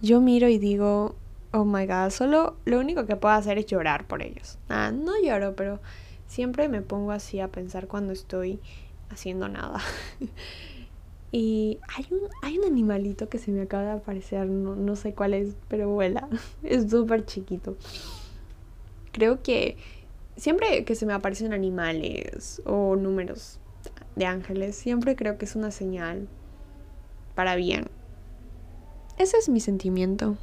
Yo 0.02 0.20
miro 0.20 0.48
y 0.48 0.58
digo, 0.58 1.16
oh 1.52 1.64
my 1.64 1.86
god, 1.86 2.10
solo 2.10 2.56
lo 2.64 2.78
único 2.78 3.06
que 3.06 3.16
puedo 3.16 3.34
hacer 3.34 3.58
es 3.58 3.66
llorar 3.66 4.06
por 4.06 4.22
ellos. 4.22 4.58
Ah, 4.68 4.92
no 4.92 5.12
lloro, 5.22 5.56
pero 5.56 5.80
Siempre 6.30 6.68
me 6.68 6.80
pongo 6.80 7.10
así 7.10 7.40
a 7.40 7.48
pensar 7.48 7.88
cuando 7.88 8.12
estoy 8.12 8.60
haciendo 9.08 9.48
nada. 9.48 9.80
y 11.32 11.80
hay 11.88 12.06
un, 12.12 12.20
hay 12.42 12.56
un 12.56 12.66
animalito 12.66 13.28
que 13.28 13.38
se 13.38 13.50
me 13.50 13.62
acaba 13.62 13.82
de 13.82 13.90
aparecer, 13.90 14.46
no, 14.46 14.76
no 14.76 14.94
sé 14.94 15.12
cuál 15.12 15.34
es, 15.34 15.56
pero 15.66 15.88
vuela. 15.88 16.28
Es 16.62 16.88
súper 16.88 17.26
chiquito. 17.26 17.76
Creo 19.10 19.42
que 19.42 19.76
siempre 20.36 20.84
que 20.84 20.94
se 20.94 21.04
me 21.04 21.14
aparecen 21.14 21.52
animales 21.52 22.62
o 22.64 22.94
números 22.94 23.58
de 24.14 24.26
ángeles, 24.26 24.76
siempre 24.76 25.16
creo 25.16 25.36
que 25.36 25.46
es 25.46 25.56
una 25.56 25.72
señal 25.72 26.28
para 27.34 27.56
bien. 27.56 27.88
Ese 29.18 29.36
es 29.36 29.48
mi 29.48 29.58
sentimiento. 29.58 30.36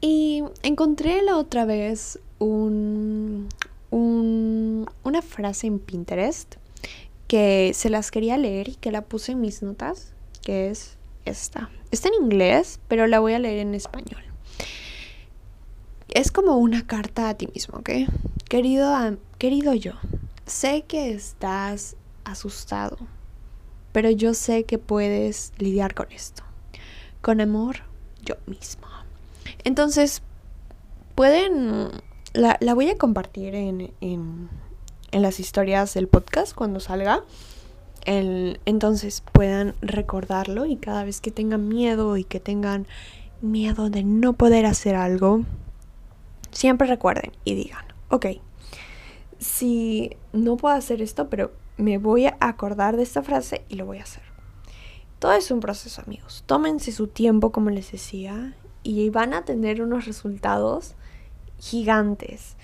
Y 0.00 0.44
encontré 0.62 1.20
la 1.22 1.36
otra 1.36 1.64
vez 1.64 2.20
un, 2.38 3.48
una 3.90 5.22
frase 5.22 5.66
en 5.66 5.78
Pinterest 5.78 6.56
que 7.26 7.72
se 7.74 7.90
las 7.90 8.10
quería 8.10 8.36
leer 8.36 8.68
y 8.68 8.74
que 8.74 8.90
la 8.90 9.02
puse 9.02 9.32
en 9.32 9.40
mis 9.40 9.62
notas, 9.62 10.12
que 10.42 10.70
es 10.70 10.96
esta. 11.24 11.70
Está 11.90 12.08
en 12.08 12.24
inglés, 12.24 12.80
pero 12.88 13.06
la 13.06 13.20
voy 13.20 13.34
a 13.34 13.38
leer 13.38 13.58
en 13.58 13.74
español. 13.74 14.22
Es 16.08 16.32
como 16.32 16.56
una 16.56 16.86
carta 16.86 17.28
a 17.28 17.34
ti 17.34 17.48
mismo, 17.48 17.78
¿ok? 17.78 17.90
Querido, 18.48 19.18
querido 19.36 19.74
yo, 19.74 19.92
sé 20.46 20.84
que 20.88 21.12
estás 21.12 21.96
asustado, 22.24 22.96
pero 23.92 24.10
yo 24.10 24.32
sé 24.32 24.64
que 24.64 24.78
puedes 24.78 25.52
lidiar 25.58 25.94
con 25.94 26.10
esto. 26.12 26.42
Con 27.20 27.40
amor, 27.40 27.82
yo 28.24 28.36
mismo. 28.46 28.86
Entonces, 29.64 30.22
pueden... 31.14 31.90
La, 32.38 32.74
voy 32.74 32.88
a 32.88 32.96
compartir 32.96 33.56
en, 33.56 33.92
en, 34.00 34.48
en, 35.10 35.22
las 35.22 35.40
historias 35.40 35.92
del 35.94 36.06
podcast 36.06 36.54
cuando 36.54 36.78
salga. 36.78 37.24
El, 38.04 38.60
entonces 38.64 39.24
puedan 39.32 39.74
recordarlo 39.80 40.64
y 40.64 40.76
cada 40.76 41.02
vez 41.02 41.20
que 41.20 41.32
tengan 41.32 41.66
miedo 41.66 42.16
y 42.16 42.22
que 42.22 42.38
tengan 42.38 42.86
miedo 43.42 43.90
de 43.90 44.04
no 44.04 44.34
poder 44.34 44.66
hacer 44.66 44.94
algo, 44.94 45.42
siempre 46.52 46.86
recuerden 46.86 47.32
y 47.42 47.56
digan, 47.56 47.84
ok, 48.08 48.26
si 49.40 50.16
no 50.32 50.56
puedo 50.56 50.76
hacer 50.76 51.02
esto, 51.02 51.28
pero 51.28 51.50
me 51.76 51.98
voy 51.98 52.26
a 52.26 52.36
acordar 52.38 52.96
de 52.96 53.02
esta 53.02 53.24
frase 53.24 53.64
y 53.68 53.74
lo 53.74 53.84
voy 53.84 53.98
a 53.98 54.04
hacer. 54.04 54.22
Todo 55.18 55.32
es 55.32 55.50
un 55.50 55.58
proceso, 55.58 56.02
amigos. 56.06 56.44
Tómense 56.46 56.92
su 56.92 57.08
tiempo, 57.08 57.50
como 57.50 57.70
les 57.70 57.90
decía, 57.90 58.54
y 58.84 59.10
van 59.10 59.34
a 59.34 59.44
tener 59.44 59.82
unos 59.82 60.06
resultados 60.06 60.94
gigantes. 61.58 62.56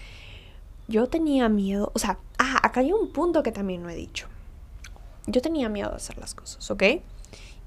Yo 0.89 1.09
tenía 1.09 1.49
miedo, 1.49 1.91
o 1.95 1.99
sea, 1.99 2.19
ah, 2.39 2.61
acá 2.63 2.81
hay 2.81 2.93
un 2.93 3.13
punto 3.13 3.43
que 3.43 3.53
también 3.53 3.83
no 3.83 3.91
he 3.91 3.95
dicho. 3.95 4.29
Yo 5.27 5.41
tenía 5.41 5.69
miedo 5.69 5.91
de 5.91 5.97
hacer 5.97 6.19
las 6.19 6.35
cosas, 6.35 6.71
¿ok? 6.71 6.83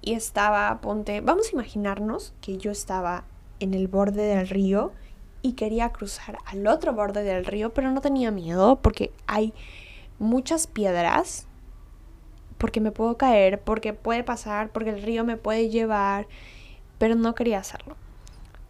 Y 0.01 0.13
estaba, 0.13 0.79
ponte, 0.81 1.21
vamos 1.21 1.47
a 1.47 1.51
imaginarnos 1.53 2.33
que 2.41 2.57
yo 2.57 2.71
estaba 2.71 3.25
en 3.59 3.73
el 3.73 3.87
borde 3.87 4.21
del 4.23 4.47
río 4.47 4.91
y 5.41 5.53
quería 5.53 5.89
cruzar 5.91 6.37
al 6.45 6.67
otro 6.67 6.93
borde 6.93 7.23
del 7.23 7.45
río, 7.45 7.73
pero 7.73 7.91
no 7.91 8.01
tenía 8.01 8.31
miedo 8.31 8.79
porque 8.81 9.11
hay 9.25 9.53
muchas 10.19 10.67
piedras, 10.67 11.47
porque 12.57 12.81
me 12.81 12.91
puedo 12.91 13.17
caer, 13.17 13.61
porque 13.61 13.93
puede 13.93 14.23
pasar, 14.23 14.69
porque 14.71 14.91
el 14.91 15.01
río 15.01 15.23
me 15.23 15.37
puede 15.37 15.69
llevar, 15.69 16.27
pero 16.97 17.15
no 17.15 17.35
quería 17.35 17.59
hacerlo. 17.59 17.95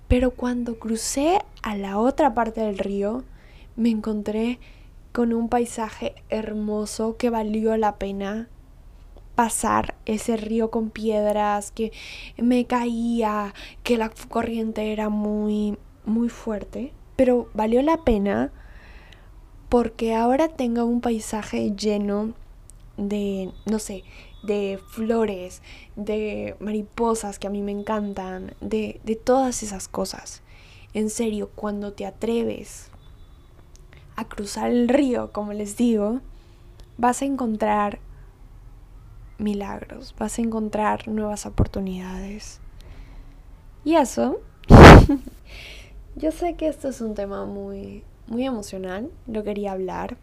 Pero 0.07 0.31
cuando 0.31 0.79
crucé 0.79 1.39
a 1.61 1.75
la 1.75 1.99
otra 1.99 2.33
parte 2.33 2.61
del 2.61 2.77
río, 2.77 3.23
me 3.75 3.89
encontré 3.89 4.59
con 5.11 5.33
un 5.33 5.49
paisaje 5.49 6.15
hermoso 6.29 7.17
que 7.17 7.29
valió 7.29 7.75
la 7.77 7.95
pena 7.97 8.47
pasar 9.35 9.95
ese 10.05 10.37
río 10.37 10.71
con 10.71 10.89
piedras, 10.89 11.71
que 11.71 11.91
me 12.37 12.65
caía, 12.65 13.53
que 13.83 13.97
la 13.97 14.09
corriente 14.29 14.91
era 14.91 15.09
muy 15.09 15.77
muy 16.07 16.29
fuerte, 16.29 16.93
pero 17.15 17.49
valió 17.53 17.81
la 17.81 17.97
pena 17.97 18.51
porque 19.69 20.15
ahora 20.15 20.47
tengo 20.47 20.85
un 20.85 21.01
paisaje 21.01 21.73
lleno 21.75 22.33
de, 22.95 23.51
no 23.65 23.79
sé, 23.79 24.03
de 24.44 24.79
flores, 24.89 25.62
de 25.96 26.56
mariposas 26.60 27.39
que 27.39 27.48
a 27.48 27.50
mí 27.50 27.62
me 27.62 27.72
encantan, 27.72 28.53
de, 28.62 29.01
de 29.03 29.15
todas 29.15 29.63
esas 29.63 29.88
cosas. 29.88 30.41
En 30.94 31.10
serio, 31.10 31.50
cuando 31.56 31.94
te 31.94 32.06
atreves 32.06 32.89
a 34.15 34.25
cruzar 34.25 34.72
el 34.72 34.88
río, 34.88 35.32
como 35.32 35.53
les 35.53 35.77
digo, 35.77 36.22
vas 36.98 37.22
a 37.22 37.25
encontrar 37.25 38.00
milagros, 39.38 40.15
vas 40.17 40.39
a 40.39 40.41
encontrar 40.41 41.08
nuevas 41.08 41.45
oportunidades. 41.45 42.60
Y 43.84 43.95
eso 43.95 44.39
Yo 46.15 46.32
sé 46.32 46.56
que 46.56 46.67
esto 46.67 46.89
es 46.89 47.02
un 47.02 47.15
tema 47.15 47.45
muy, 47.45 48.04
muy 48.28 48.45
emocional, 48.45 49.10
lo 49.28 49.43
quería 49.43 49.71
hablar. 49.71 50.17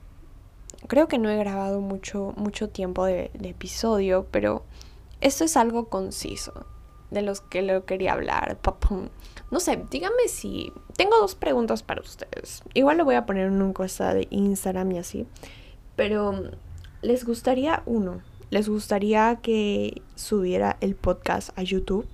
Creo 0.87 1.09
que 1.09 1.18
no 1.18 1.31
he 1.31 1.37
grabado 1.37 1.81
mucho, 1.81 2.35
mucho 2.37 2.68
tiempo 2.68 3.05
de, 3.05 3.31
episodio, 3.42 4.27
pero 4.31 4.64
esto 5.20 5.44
es 5.44 5.57
algo 5.57 5.88
conciso 5.88 6.66
de 7.11 7.23
los 7.23 7.40
que 7.40 7.62
lo 7.62 7.85
quería 7.85 8.12
hablar. 8.12 8.59
No 9.51 9.61
sé, 9.61 9.83
díganme 9.90 10.29
si... 10.29 10.73
Tengo 10.97 11.18
dos 11.18 11.35
preguntas 11.35 11.83
para 11.83 12.01
ustedes. 12.01 12.62
Igual 12.75 12.99
lo 12.99 13.05
voy 13.05 13.14
a 13.14 13.27
poner 13.27 13.47
en 13.47 13.55
una 13.55 13.68
encuesta 13.68 14.14
de 14.14 14.27
Instagram 14.31 14.92
y 14.92 14.99
así. 14.99 15.27
Pero 15.97 16.51
les 17.03 17.25
gustaría, 17.25 17.83
uno, 17.87 18.20
les 18.51 18.68
gustaría 18.68 19.37
que 19.42 20.03
subiera 20.14 20.77
el 20.81 20.94
podcast 20.94 21.57
a 21.59 21.62
YouTube 21.62 22.07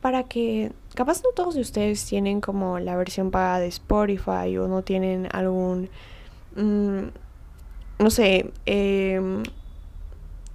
para 0.00 0.24
que 0.24 0.72
capaz 0.94 1.22
no 1.22 1.30
todos 1.34 1.54
de 1.54 1.60
ustedes 1.60 2.04
tienen 2.06 2.40
como 2.40 2.78
la 2.78 2.96
versión 2.96 3.30
pagada 3.30 3.60
de 3.60 3.68
Spotify 3.68 4.56
o 4.58 4.66
no 4.66 4.82
tienen 4.82 5.28
algún, 5.32 5.90
mm, 6.56 7.08
no 8.00 8.10
sé, 8.10 8.50
em, 8.64 9.42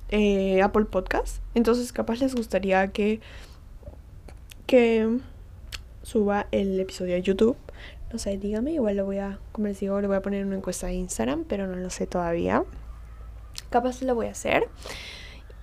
eh, 0.09 0.61
Apple 0.61 0.85
Podcast. 0.85 1.41
Entonces 1.53 1.93
capaz 1.93 2.19
les 2.19 2.35
gustaría 2.35 2.87
que, 2.87 3.21
que 4.65 5.19
suba 6.01 6.47
el 6.51 6.79
episodio 6.79 7.15
a 7.15 7.19
YouTube. 7.19 7.55
No 8.11 8.19
sé, 8.19 8.37
dígame, 8.37 8.73
igual 8.73 8.97
lo 8.97 9.05
voy 9.05 9.19
a, 9.19 9.39
como 9.51 9.67
les 9.67 9.79
digo, 9.79 10.01
le 10.01 10.07
voy 10.07 10.17
a 10.17 10.21
poner 10.21 10.45
una 10.45 10.55
encuesta 10.55 10.87
de 10.87 10.93
Instagram, 10.93 11.43
pero 11.43 11.67
no 11.67 11.75
lo 11.75 11.89
sé 11.89 12.07
todavía. 12.07 12.63
Capaz 13.69 14.01
lo 14.01 14.15
voy 14.15 14.27
a 14.27 14.31
hacer. 14.31 14.67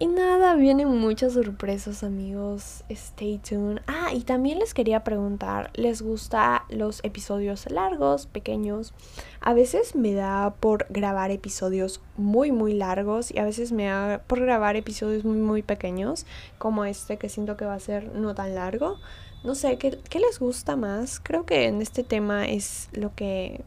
Y 0.02 0.06
nada, 0.08 0.56
vienen 0.56 0.88
muchas 0.98 1.34
sorpresas 1.34 2.02
amigos, 2.02 2.82
stay 2.88 3.38
tuned. 3.38 3.82
Ah, 3.86 4.12
y 4.12 4.22
también 4.22 4.58
les 4.58 4.74
quería 4.74 5.04
preguntar, 5.04 5.70
¿les 5.74 6.02
gusta 6.02 6.64
los 6.70 6.98
episodios 7.04 7.70
largos, 7.70 8.26
pequeños? 8.26 8.94
A 9.40 9.54
veces 9.54 9.94
me 9.94 10.12
da 10.12 10.54
por 10.58 10.86
grabar 10.90 11.30
episodios 11.30 12.00
muy, 12.16 12.50
muy 12.50 12.74
largos 12.74 13.30
y 13.30 13.38
a 13.38 13.44
veces 13.44 13.70
me 13.70 13.84
da 13.84 14.22
por 14.26 14.40
grabar 14.40 14.74
episodios 14.74 15.24
muy, 15.24 15.38
muy 15.38 15.62
pequeños, 15.62 16.26
como 16.58 16.84
este 16.84 17.16
que 17.16 17.28
siento 17.28 17.56
que 17.56 17.64
va 17.64 17.74
a 17.74 17.78
ser 17.78 18.12
no 18.12 18.34
tan 18.34 18.56
largo. 18.56 18.98
No 19.44 19.54
sé, 19.54 19.78
¿qué, 19.78 20.00
qué 20.10 20.18
les 20.18 20.40
gusta 20.40 20.74
más? 20.74 21.20
Creo 21.20 21.46
que 21.46 21.66
en 21.66 21.80
este 21.80 22.02
tema 22.02 22.48
es 22.48 22.88
lo 22.92 23.14
que 23.14 23.62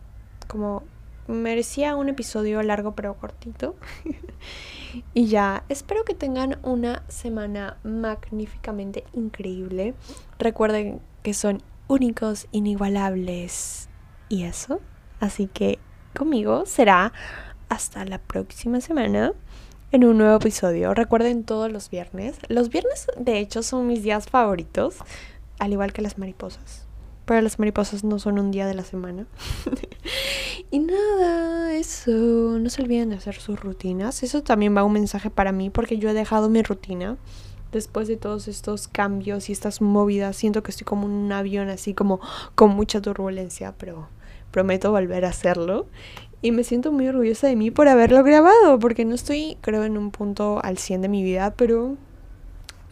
como 0.49 0.83
merecía 1.27 1.95
un 1.95 2.09
episodio 2.09 2.61
largo 2.63 2.95
pero 2.95 3.15
cortito. 3.15 3.75
y 5.13 5.27
ya, 5.27 5.63
espero 5.69 6.03
que 6.03 6.13
tengan 6.13 6.59
una 6.63 7.03
semana 7.07 7.77
magníficamente 7.83 9.03
increíble. 9.13 9.93
Recuerden 10.39 11.01
que 11.23 11.33
son 11.33 11.61
únicos, 11.88 12.47
inigualables 12.51 13.89
y 14.29 14.43
eso. 14.43 14.81
Así 15.19 15.47
que 15.47 15.79
conmigo 16.15 16.65
será 16.65 17.13
hasta 17.69 18.05
la 18.05 18.19
próxima 18.19 18.81
semana 18.81 19.33
en 19.91 20.03
un 20.03 20.17
nuevo 20.17 20.35
episodio. 20.38 20.93
Recuerden 20.93 21.43
todos 21.43 21.71
los 21.71 21.89
viernes. 21.89 22.38
Los 22.47 22.69
viernes 22.69 23.07
de 23.17 23.39
hecho 23.39 23.63
son 23.63 23.88
mis 23.88 24.03
días 24.03 24.27
favoritos, 24.27 24.97
al 25.59 25.71
igual 25.71 25.93
que 25.93 26.01
las 26.01 26.17
mariposas. 26.17 26.84
Pero 27.25 27.41
las 27.41 27.57
mariposas 27.57 28.03
no 28.03 28.19
son 28.19 28.39
un 28.39 28.51
día 28.51 28.67
de 28.67 28.75
la 28.75 28.83
semana. 28.83 29.25
y 30.71 30.79
nada, 30.79 31.73
eso. 31.73 32.11
No 32.11 32.69
se 32.69 32.83
olviden 32.83 33.09
de 33.09 33.15
hacer 33.15 33.35
sus 33.35 33.59
rutinas. 33.59 34.21
Eso 34.23 34.43
también 34.43 34.75
va 34.75 34.83
un 34.83 34.93
mensaje 34.93 35.29
para 35.29 35.51
mí 35.51 35.69
porque 35.69 35.97
yo 35.97 36.09
he 36.09 36.13
dejado 36.13 36.49
mi 36.49 36.61
rutina. 36.61 37.17
Después 37.71 38.07
de 38.07 38.15
todos 38.15 38.47
estos 38.47 38.88
cambios 38.88 39.49
y 39.49 39.51
estas 39.51 39.81
movidas, 39.81 40.38
siento 40.38 40.63
que 40.63 40.71
estoy 40.71 40.85
como 40.85 41.07
un 41.07 41.31
avión 41.31 41.69
así 41.69 41.93
como 41.93 42.21
con 42.53 42.69
mucha 42.69 43.01
turbulencia, 43.01 43.73
pero 43.77 44.07
prometo 44.51 44.91
volver 44.91 45.25
a 45.25 45.29
hacerlo. 45.29 45.88
Y 46.41 46.51
me 46.51 46.63
siento 46.63 46.91
muy 46.91 47.07
orgullosa 47.07 47.47
de 47.47 47.55
mí 47.55 47.71
por 47.71 47.88
haberlo 47.88 48.23
grabado, 48.23 48.77
porque 48.79 49.03
no 49.03 49.15
estoy, 49.15 49.57
creo, 49.61 49.83
en 49.83 49.97
un 49.97 50.11
punto 50.11 50.61
al 50.63 50.77
100 50.77 51.01
de 51.01 51.09
mi 51.09 51.23
vida, 51.23 51.55
pero 51.57 51.97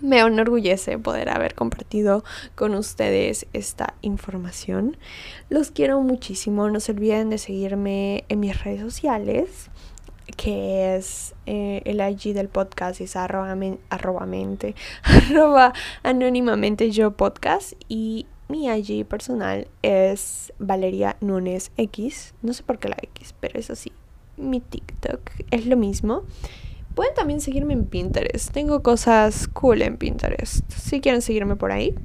me 0.04 0.20
enorgullece 0.20 1.00
poder 1.00 1.30
haber 1.30 1.56
compartido 1.56 2.24
con 2.56 2.76
ustedes 2.76 3.48
esta 3.54 3.96
información. 4.02 4.98
Los 5.50 5.72
quiero 5.72 6.02
muchísimo. 6.02 6.70
No 6.70 6.82
se 6.82 6.92
olviden 6.92 7.30
de 7.30 7.38
seguirme 7.38 8.26
en 8.28 8.42
mis 8.42 8.62
redes 8.64 8.82
sociales 8.82 9.72
que 10.38 10.96
es 10.96 11.36
eh, 11.46 11.82
el 11.86 12.00
IG 12.00 12.34
del 12.34 12.48
podcast 12.48 13.02
es 13.02 13.16
arroba, 13.16 13.52
arroba 15.04 15.74
anónimamente 16.02 16.92
yo 16.92 17.12
podcast 17.12 17.74
y 17.90 18.26
mi 18.48 18.68
IG 18.68 19.06
personal 19.06 19.68
es 19.82 20.54
Valeria 20.60 21.18
Nunes 21.20 21.72
X 21.76 22.34
no 22.42 22.54
sé 22.54 22.64
por 22.64 22.80
qué 22.80 22.88
la 22.88 22.98
X 23.02 23.36
pero 23.40 23.60
eso 23.60 23.76
sí 23.76 23.92
mi 24.38 24.62
TikTok 24.62 25.30
es 25.52 25.66
lo 25.66 25.76
mismo 25.76 26.24
Pueden 26.96 27.14
también 27.16 27.42
seguirme 27.42 27.74
en 27.74 27.86
Pinterest. 27.86 28.52
Tengo 28.52 28.84
cosas 28.84 29.48
cool 29.48 29.82
en 29.82 29.98
Pinterest. 29.98 30.70
Si 30.72 31.02
quieren 31.02 31.22
seguirme 31.22 31.56
por 31.56 31.72
ahí. 31.72 31.96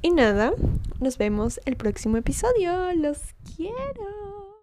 Y 0.00 0.10
nada, 0.10 0.52
nos 1.00 1.18
vemos 1.18 1.60
el 1.64 1.76
próximo 1.76 2.16
episodio. 2.16 2.92
Los 2.94 3.18
quiero. 3.56 4.62